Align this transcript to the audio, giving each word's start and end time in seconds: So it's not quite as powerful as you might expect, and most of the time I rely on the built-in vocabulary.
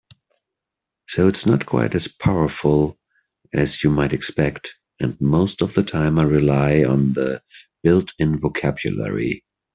So 1.09 1.27
it's 1.27 1.45
not 1.45 1.67
quite 1.67 1.93
as 1.93 2.07
powerful 2.07 2.97
as 3.53 3.83
you 3.83 3.91
might 3.91 4.13
expect, 4.13 4.73
and 4.99 5.15
most 5.21 5.61
of 5.61 5.75
the 5.75 5.83
time 5.83 6.17
I 6.17 6.23
rely 6.23 6.83
on 6.83 7.13
the 7.13 7.43
built-in 7.83 8.39
vocabulary. 8.39 9.43